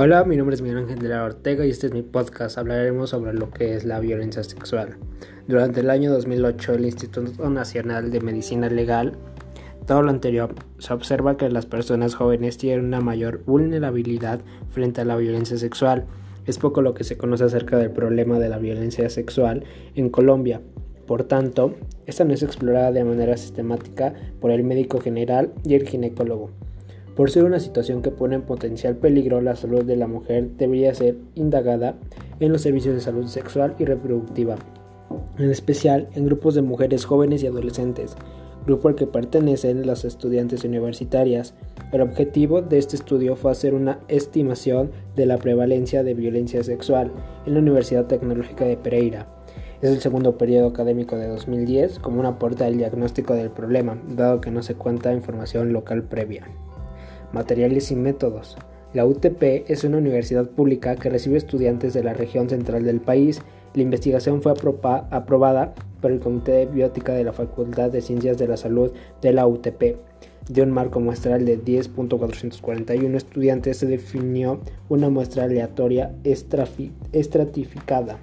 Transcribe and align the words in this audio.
Hola, 0.00 0.22
mi 0.22 0.36
nombre 0.36 0.54
es 0.54 0.62
Miguel 0.62 0.78
Ángel 0.78 1.00
de 1.00 1.08
la 1.08 1.24
Ortega 1.24 1.66
y 1.66 1.70
este 1.70 1.88
es 1.88 1.92
mi 1.92 2.02
podcast. 2.02 2.56
Hablaremos 2.56 3.10
sobre 3.10 3.34
lo 3.34 3.50
que 3.50 3.74
es 3.74 3.84
la 3.84 3.98
violencia 3.98 4.44
sexual. 4.44 4.96
Durante 5.48 5.80
el 5.80 5.90
año 5.90 6.12
2008, 6.12 6.74
el 6.74 6.84
Instituto 6.84 7.50
Nacional 7.50 8.12
de 8.12 8.20
Medicina 8.20 8.68
Legal, 8.68 9.18
todo 9.88 10.02
lo 10.02 10.10
anterior, 10.10 10.54
se 10.78 10.94
observa 10.94 11.36
que 11.36 11.50
las 11.50 11.66
personas 11.66 12.14
jóvenes 12.14 12.58
tienen 12.58 12.84
una 12.84 13.00
mayor 13.00 13.42
vulnerabilidad 13.44 14.38
frente 14.70 15.00
a 15.00 15.04
la 15.04 15.16
violencia 15.16 15.58
sexual. 15.58 16.06
Es 16.46 16.58
poco 16.58 16.80
lo 16.80 16.94
que 16.94 17.02
se 17.02 17.18
conoce 17.18 17.42
acerca 17.42 17.76
del 17.76 17.90
problema 17.90 18.38
de 18.38 18.50
la 18.50 18.58
violencia 18.58 19.10
sexual 19.10 19.64
en 19.96 20.10
Colombia. 20.10 20.60
Por 21.08 21.24
tanto, 21.24 21.74
esta 22.06 22.22
no 22.22 22.34
es 22.34 22.44
explorada 22.44 22.92
de 22.92 23.02
manera 23.02 23.36
sistemática 23.36 24.14
por 24.40 24.52
el 24.52 24.62
médico 24.62 25.00
general 25.00 25.54
y 25.64 25.74
el 25.74 25.88
ginecólogo. 25.88 26.50
Por 27.18 27.32
ser 27.32 27.42
una 27.42 27.58
situación 27.58 28.00
que 28.00 28.12
pone 28.12 28.36
en 28.36 28.42
potencial 28.42 28.94
peligro 28.94 29.40
la 29.40 29.56
salud 29.56 29.84
de 29.84 29.96
la 29.96 30.06
mujer, 30.06 30.50
debería 30.56 30.94
ser 30.94 31.16
indagada 31.34 31.96
en 32.38 32.52
los 32.52 32.60
servicios 32.60 32.94
de 32.94 33.00
salud 33.00 33.26
sexual 33.26 33.74
y 33.80 33.86
reproductiva, 33.86 34.54
en 35.36 35.50
especial 35.50 36.08
en 36.14 36.26
grupos 36.26 36.54
de 36.54 36.62
mujeres 36.62 37.04
jóvenes 37.04 37.42
y 37.42 37.48
adolescentes, 37.48 38.14
grupo 38.64 38.86
al 38.86 38.94
que 38.94 39.08
pertenecen 39.08 39.84
las 39.84 40.04
estudiantes 40.04 40.62
universitarias. 40.62 41.54
El 41.90 42.02
objetivo 42.02 42.62
de 42.62 42.78
este 42.78 42.94
estudio 42.94 43.34
fue 43.34 43.50
hacer 43.50 43.74
una 43.74 43.98
estimación 44.06 44.92
de 45.16 45.26
la 45.26 45.38
prevalencia 45.38 46.04
de 46.04 46.14
violencia 46.14 46.62
sexual 46.62 47.10
en 47.46 47.54
la 47.54 47.58
Universidad 47.58 48.06
Tecnológica 48.06 48.64
de 48.64 48.76
Pereira. 48.76 49.26
Es 49.82 49.90
el 49.90 50.00
segundo 50.00 50.38
periodo 50.38 50.68
académico 50.68 51.16
de 51.16 51.26
2010 51.26 51.98
como 51.98 52.20
un 52.20 52.26
aporte 52.26 52.62
al 52.62 52.76
diagnóstico 52.76 53.34
del 53.34 53.50
problema, 53.50 54.00
dado 54.06 54.40
que 54.40 54.52
no 54.52 54.62
se 54.62 54.76
cuenta 54.76 55.12
información 55.12 55.72
local 55.72 56.04
previa 56.04 56.46
materiales 57.32 57.90
y 57.90 57.96
métodos. 57.96 58.56
La 58.94 59.04
UTP 59.04 59.70
es 59.70 59.84
una 59.84 59.98
universidad 59.98 60.48
pública 60.48 60.96
que 60.96 61.10
recibe 61.10 61.36
estudiantes 61.36 61.92
de 61.92 62.02
la 62.02 62.14
región 62.14 62.48
central 62.48 62.84
del 62.84 63.00
país. 63.00 63.42
La 63.74 63.82
investigación 63.82 64.40
fue 64.40 64.52
aprobada 64.52 65.74
por 66.00 66.10
el 66.10 66.20
Comité 66.20 66.52
de 66.52 66.66
Biótica 66.66 67.12
de 67.12 67.24
la 67.24 67.32
Facultad 67.32 67.90
de 67.90 68.00
Ciencias 68.00 68.38
de 68.38 68.48
la 68.48 68.56
Salud 68.56 68.92
de 69.20 69.32
la 69.32 69.46
UTP. 69.46 69.96
De 70.48 70.62
un 70.62 70.70
marco 70.70 71.00
muestral 71.00 71.44
de 71.44 71.62
10.441 71.62 73.14
estudiantes 73.14 73.76
se 73.76 73.84
definió 73.86 74.60
una 74.88 75.10
muestra 75.10 75.44
aleatoria 75.44 76.14
estratificada, 76.24 78.18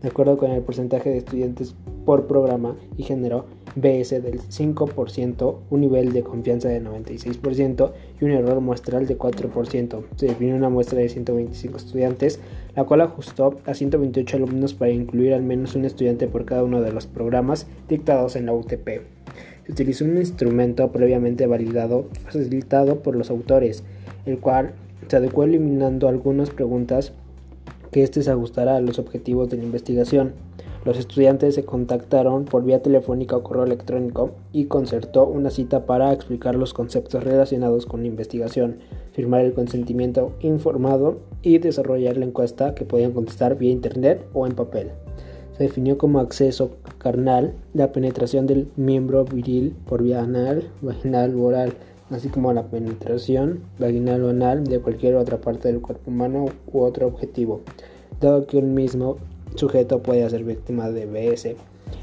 de 0.00 0.08
acuerdo 0.08 0.38
con 0.38 0.52
el 0.52 0.62
porcentaje 0.62 1.10
de 1.10 1.18
estudiantes 1.18 1.74
por 2.04 2.28
programa 2.28 2.76
y 2.96 3.02
género 3.02 3.46
BS 3.80 4.22
del 4.22 4.40
5%, 4.40 5.56
un 5.70 5.80
nivel 5.80 6.12
de 6.12 6.22
confianza 6.22 6.68
de 6.68 6.82
96% 6.82 7.92
y 8.20 8.24
un 8.24 8.30
error 8.30 8.60
muestral 8.60 9.06
de 9.06 9.18
4%. 9.18 10.04
Se 10.16 10.26
definió 10.26 10.56
una 10.56 10.68
muestra 10.68 10.98
de 10.98 11.08
125 11.08 11.76
estudiantes, 11.76 12.40
la 12.74 12.84
cual 12.84 13.00
ajustó 13.02 13.58
a 13.66 13.74
128 13.74 14.36
alumnos 14.36 14.74
para 14.74 14.90
incluir 14.90 15.34
al 15.34 15.42
menos 15.42 15.74
un 15.74 15.84
estudiante 15.84 16.26
por 16.28 16.44
cada 16.44 16.64
uno 16.64 16.80
de 16.80 16.92
los 16.92 17.06
programas 17.06 17.66
dictados 17.88 18.36
en 18.36 18.46
la 18.46 18.52
UTP. 18.52 19.02
Se 19.66 19.72
utilizó 19.72 20.04
un 20.04 20.16
instrumento 20.16 20.90
previamente 20.92 21.46
validado, 21.46 22.08
facilitado 22.24 23.00
por 23.02 23.16
los 23.16 23.30
autores, 23.30 23.84
el 24.26 24.38
cual 24.38 24.72
se 25.08 25.16
adecuó 25.16 25.44
eliminando 25.44 26.08
algunas 26.08 26.50
preguntas 26.50 27.12
que 27.90 28.02
éste 28.02 28.22
se 28.22 28.30
ajustara 28.30 28.76
a 28.76 28.80
los 28.80 28.98
objetivos 28.98 29.48
de 29.48 29.56
la 29.56 29.64
investigación. 29.64 30.32
Los 30.88 30.98
estudiantes 30.98 31.54
se 31.54 31.66
contactaron 31.66 32.46
por 32.46 32.64
vía 32.64 32.80
telefónica 32.80 33.36
o 33.36 33.42
correo 33.42 33.64
electrónico 33.64 34.30
y 34.54 34.64
concertó 34.64 35.26
una 35.26 35.50
cita 35.50 35.84
para 35.84 36.14
explicar 36.14 36.54
los 36.54 36.72
conceptos 36.72 37.22
relacionados 37.22 37.84
con 37.84 38.00
la 38.00 38.06
investigación, 38.06 38.78
firmar 39.12 39.42
el 39.42 39.52
consentimiento 39.52 40.32
informado 40.40 41.18
y 41.42 41.58
desarrollar 41.58 42.16
la 42.16 42.24
encuesta 42.24 42.74
que 42.74 42.86
podían 42.86 43.12
contestar 43.12 43.58
vía 43.58 43.70
internet 43.70 44.26
o 44.32 44.46
en 44.46 44.54
papel. 44.54 44.92
Se 45.58 45.64
definió 45.64 45.98
como 45.98 46.20
acceso 46.20 46.70
carnal 46.96 47.52
la 47.74 47.92
penetración 47.92 48.46
del 48.46 48.70
miembro 48.76 49.26
viril 49.26 49.76
por 49.86 50.02
vía 50.02 50.22
anal, 50.22 50.70
vaginal 50.80 51.34
o 51.34 51.42
oral, 51.42 51.74
así 52.08 52.30
como 52.30 52.50
la 52.54 52.68
penetración 52.68 53.60
vaginal 53.78 54.22
o 54.22 54.30
anal 54.30 54.64
de 54.64 54.80
cualquier 54.80 55.16
otra 55.16 55.38
parte 55.38 55.68
del 55.68 55.82
cuerpo 55.82 56.10
humano 56.10 56.46
u 56.72 56.80
otro 56.80 57.06
objetivo, 57.06 57.60
dado 58.22 58.46
que 58.46 58.56
un 58.56 58.72
mismo 58.72 59.18
sujeto 59.54 60.02
puede 60.02 60.28
ser 60.30 60.44
víctima 60.44 60.90
de 60.90 61.06
BS. 61.06 61.56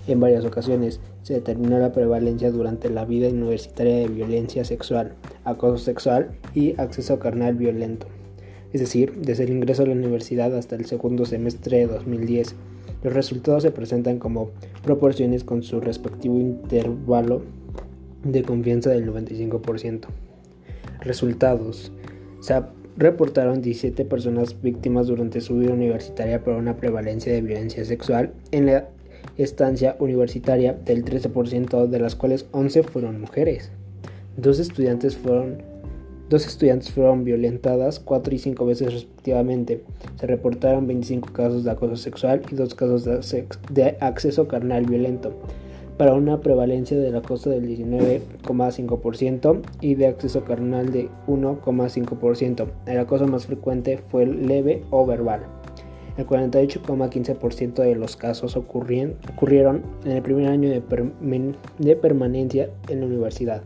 En 0.07 0.19
varias 0.19 0.45
ocasiones 0.45 0.99
se 1.23 1.33
determinó 1.33 1.79
la 1.79 1.91
prevalencia 1.91 2.51
durante 2.51 2.89
la 2.89 3.05
vida 3.05 3.29
universitaria 3.29 3.97
de 3.97 4.07
violencia 4.07 4.63
sexual, 4.65 5.13
acoso 5.43 5.83
sexual 5.83 6.31
y 6.53 6.79
acceso 6.79 7.19
carnal 7.19 7.55
violento. 7.55 8.07
Es 8.73 8.81
decir, 8.81 9.13
desde 9.15 9.45
el 9.45 9.51
ingreso 9.51 9.83
a 9.83 9.85
la 9.85 9.93
universidad 9.93 10.55
hasta 10.55 10.75
el 10.75 10.85
segundo 10.85 11.25
semestre 11.25 11.77
de 11.77 11.87
2010, 11.87 12.55
los 13.03 13.13
resultados 13.13 13.63
se 13.63 13.71
presentan 13.71 14.19
como 14.19 14.49
proporciones 14.83 15.43
con 15.43 15.63
su 15.63 15.79
respectivo 15.79 16.39
intervalo 16.39 17.43
de 18.23 18.43
confianza 18.43 18.89
del 18.89 19.09
95%. 19.11 20.07
Resultados. 21.01 21.91
Reportaron 22.97 23.61
17 23.61 24.05
personas 24.05 24.61
víctimas 24.61 25.07
durante 25.07 25.41
su 25.41 25.57
vida 25.57 25.73
universitaria 25.73 26.43
por 26.43 26.55
una 26.55 26.77
prevalencia 26.77 27.33
de 27.33 27.41
violencia 27.41 27.83
sexual 27.85 28.33
en 28.51 28.67
la 28.67 28.87
estancia 29.37 29.95
universitaria 29.99 30.73
del 30.73 31.03
13%, 31.03 31.87
de 31.87 31.99
las 31.99 32.15
cuales 32.15 32.45
11 32.51 32.83
fueron 32.83 33.19
mujeres. 33.19 33.71
Dos 34.37 34.59
estudiantes 34.59 35.17
fueron, 35.17 35.61
dos 36.29 36.45
estudiantes 36.45 36.91
fueron 36.91 37.23
violentadas 37.23 37.99
4 37.99 38.35
y 38.35 38.39
5 38.39 38.65
veces 38.65 38.93
respectivamente. 38.93 39.83
Se 40.19 40.27
reportaron 40.27 40.87
25 40.87 41.33
casos 41.33 41.63
de 41.63 41.71
acoso 41.71 41.97
sexual 41.97 42.43
y 42.49 42.55
2 42.55 42.75
casos 42.75 43.03
de, 43.03 43.45
de 43.71 43.97
acceso 43.99 44.47
carnal 44.47 44.85
violento 44.85 45.33
para 45.97 46.13
una 46.13 46.41
prevalencia 46.41 46.97
del 46.97 47.15
acoso 47.15 47.49
del 47.49 47.67
19,5% 47.67 49.61
y 49.81 49.95
de 49.95 50.07
acceso 50.07 50.43
carnal 50.43 50.91
de 50.91 51.09
1,5%. 51.27 52.67
El 52.85 52.99
acoso 52.99 53.27
más 53.27 53.45
frecuente 53.45 53.97
fue 53.97 54.25
leve 54.25 54.83
o 54.89 55.05
verbal. 55.05 55.41
El 56.17 56.27
48,15% 56.27 57.83
de 57.83 57.95
los 57.95 58.15
casos 58.15 58.55
ocurrieron 58.55 59.83
en 60.05 60.11
el 60.11 60.21
primer 60.21 60.47
año 60.47 60.69
de, 60.69 60.81
de 61.79 61.95
permanencia 61.95 62.69
en 62.87 63.01
la 63.01 63.05
universidad. 63.07 63.63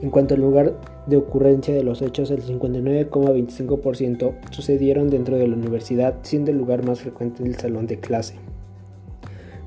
En 0.00 0.10
cuanto 0.10 0.34
al 0.34 0.40
lugar 0.40 0.74
de 1.06 1.16
ocurrencia 1.16 1.74
de 1.74 1.82
los 1.82 2.02
hechos, 2.02 2.30
el 2.30 2.42
59,25% 2.42 4.34
sucedieron 4.50 5.08
dentro 5.10 5.36
de 5.36 5.48
la 5.48 5.56
universidad, 5.56 6.16
siendo 6.22 6.50
el 6.50 6.58
lugar 6.58 6.84
más 6.84 7.00
frecuente 7.00 7.42
el 7.42 7.56
salón 7.56 7.86
de 7.86 7.98
clase. 7.98 8.34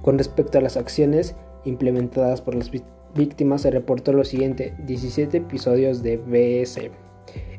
Con 0.01 0.17
respecto 0.17 0.57
a 0.57 0.61
las 0.61 0.77
acciones, 0.77 1.35
implementadas 1.67 2.41
por 2.41 2.55
las 2.55 2.71
víctimas 3.15 3.61
se 3.61 3.71
reportó 3.71 4.13
lo 4.13 4.23
siguiente, 4.23 4.73
17 4.85 5.37
episodios 5.37 6.03
de 6.03 6.17
BS. 6.17 6.89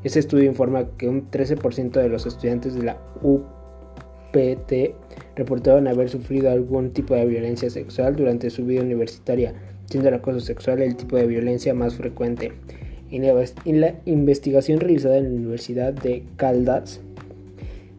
Este 0.04 0.18
estudio 0.18 0.44
informa 0.44 0.86
que 0.96 1.08
un 1.08 1.30
13% 1.30 1.90
de 1.90 2.08
los 2.08 2.26
estudiantes 2.26 2.74
de 2.74 2.84
la 2.84 2.98
UPT 3.22 4.94
reportaron 5.36 5.88
haber 5.88 6.08
sufrido 6.08 6.50
algún 6.50 6.92
tipo 6.92 7.14
de 7.14 7.26
violencia 7.26 7.68
sexual 7.70 8.16
durante 8.16 8.50
su 8.50 8.64
vida 8.64 8.82
universitaria, 8.82 9.54
siendo 9.86 10.08
el 10.08 10.14
acoso 10.14 10.40
sexual 10.40 10.82
el 10.82 10.96
tipo 10.96 11.16
de 11.16 11.26
violencia 11.26 11.74
más 11.74 11.94
frecuente. 11.94 12.52
En 13.10 13.80
la 13.80 13.94
investigación 14.04 14.80
realizada 14.80 15.16
en 15.16 15.24
la 15.24 15.30
Universidad 15.30 15.92
de 15.94 16.24
Caldas, 16.36 17.00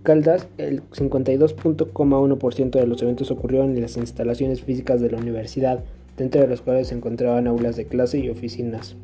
Caldas, 0.03 0.47
el 0.57 0.81
52.1% 0.91 2.71
de 2.71 2.87
los 2.87 3.01
eventos 3.01 3.31
ocurrieron 3.31 3.71
en 3.71 3.81
las 3.81 3.97
instalaciones 3.97 4.61
físicas 4.61 5.01
de 5.01 5.11
la 5.11 5.17
universidad, 5.17 5.83
dentro 6.17 6.39
de 6.39 6.47
los 6.47 6.61
cuales 6.61 6.87
se 6.87 6.95
encontraban 6.95 7.47
aulas 7.47 7.75
de 7.75 7.83
clase 7.85 8.19
y 8.19 8.29
oficinas. 8.29 8.95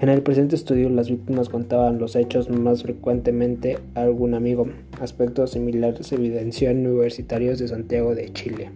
En 0.00 0.08
el 0.08 0.22
presente 0.22 0.54
estudio, 0.54 0.88
las 0.88 1.10
víctimas 1.10 1.48
contaban 1.48 1.98
los 1.98 2.14
hechos 2.14 2.48
más 2.48 2.84
frecuentemente 2.84 3.80
a 3.94 4.02
algún 4.02 4.34
amigo. 4.34 4.68
Aspectos 5.00 5.50
similares 5.52 6.06
se 6.06 6.14
evidenció 6.14 6.70
en 6.70 6.86
universitarios 6.86 7.58
de 7.58 7.66
Santiago 7.68 8.14
de 8.14 8.32
Chile. 8.32 8.70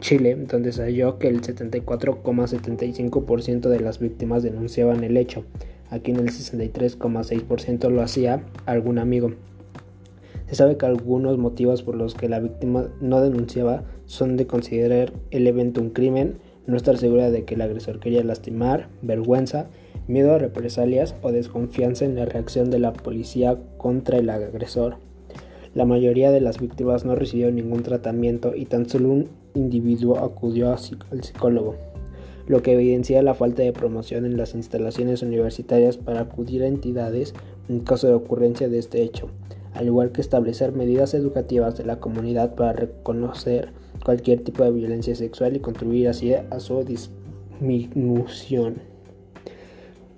Chile, 0.00 0.36
donde 0.36 0.72
se 0.72 0.84
halló 0.84 1.18
que 1.18 1.28
el 1.28 1.42
74,75% 1.42 3.68
de 3.68 3.80
las 3.80 3.98
víctimas 3.98 4.42
denunciaban 4.42 5.04
el 5.04 5.18
hecho. 5.18 5.44
Aquí 5.90 6.12
en 6.12 6.18
el 6.18 6.28
63,6% 6.28 7.90
lo 7.90 8.00
hacía 8.02 8.42
algún 8.66 8.98
amigo. 8.98 9.32
Se 10.46 10.54
sabe 10.54 10.76
que 10.76 10.86
algunos 10.86 11.38
motivos 11.38 11.82
por 11.82 11.96
los 11.96 12.14
que 12.14 12.28
la 12.28 12.38
víctima 12.38 12.88
no 13.00 13.20
denunciaba 13.20 13.82
son 14.04 14.36
de 14.36 14.46
considerar 14.46 15.12
el 15.32 15.46
evento 15.48 15.80
un 15.80 15.90
crimen, 15.90 16.38
no 16.66 16.76
estar 16.76 16.96
segura 16.98 17.30
de 17.30 17.44
que 17.44 17.54
el 17.54 17.62
agresor 17.62 17.98
quería 17.98 18.22
lastimar, 18.22 18.88
vergüenza, 19.02 19.66
miedo 20.06 20.32
a 20.32 20.38
represalias 20.38 21.16
o 21.22 21.32
desconfianza 21.32 22.04
en 22.04 22.14
la 22.14 22.26
reacción 22.26 22.70
de 22.70 22.78
la 22.78 22.92
policía 22.92 23.58
contra 23.76 24.18
el 24.18 24.30
agresor. 24.30 24.98
La 25.74 25.84
mayoría 25.84 26.30
de 26.30 26.40
las 26.40 26.60
víctimas 26.60 27.04
no 27.04 27.16
recibieron 27.16 27.56
ningún 27.56 27.82
tratamiento 27.82 28.54
y 28.54 28.66
tan 28.66 28.88
solo 28.88 29.10
un 29.10 29.28
individuo 29.54 30.18
acudió 30.18 30.70
al 30.70 31.24
psicólogo, 31.24 31.74
lo 32.46 32.62
que 32.62 32.74
evidencia 32.74 33.20
la 33.22 33.34
falta 33.34 33.62
de 33.62 33.72
promoción 33.72 34.24
en 34.24 34.36
las 34.36 34.54
instalaciones 34.54 35.22
universitarias 35.22 35.96
para 35.96 36.20
acudir 36.20 36.62
a 36.62 36.68
entidades 36.68 37.34
en 37.68 37.80
caso 37.80 38.06
de 38.06 38.14
ocurrencia 38.14 38.68
de 38.68 38.78
este 38.78 39.02
hecho 39.02 39.28
al 39.76 39.86
igual 39.86 40.10
que 40.10 40.20
establecer 40.20 40.72
medidas 40.72 41.14
educativas 41.14 41.76
de 41.76 41.84
la 41.84 42.00
comunidad 42.00 42.54
para 42.54 42.72
reconocer 42.72 43.72
cualquier 44.04 44.42
tipo 44.42 44.64
de 44.64 44.70
violencia 44.70 45.14
sexual 45.14 45.56
y 45.56 45.60
contribuir 45.60 46.08
así 46.08 46.32
a 46.34 46.60
su 46.60 46.84
disminución. 46.84 48.76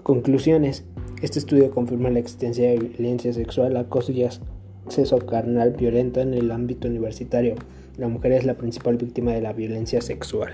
Conclusiones. 0.03 0.85
Este 1.23 1.41
estudio 1.41 1.71
confirma 1.71 2.11
la 2.11 2.21
existencia 2.21 2.71
de 2.71 2.79
violencia 2.79 3.33
sexual, 3.33 3.77
acoso 3.77 4.13
y 4.13 4.23
acceso 4.23 5.19
carnal 5.19 5.73
violento 5.73 6.21
en 6.21 6.35
el 6.35 6.53
ámbito 6.53 6.87
universitario. 6.87 7.57
La 7.97 8.09
mujer 8.09 8.33
es 8.33 8.45
la 8.45 8.55
principal 8.55 8.97
víctima 8.97 9.33
de 9.33 9.43
la 9.43 9.53
violencia 9.53 10.01
sexual. 10.01 10.53